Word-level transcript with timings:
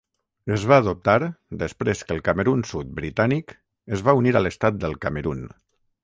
Es 0.53 0.63
va 0.69 0.77
adoptar 0.83 1.15
després 1.63 2.01
que 2.07 2.15
el 2.15 2.23
Camerun 2.29 2.63
sud 2.69 2.89
britànic 2.99 3.53
es 3.97 4.03
va 4.07 4.15
unir 4.21 4.33
a 4.39 4.41
l'estat 4.47 4.81
del 4.85 4.97
Camerun. 5.05 5.45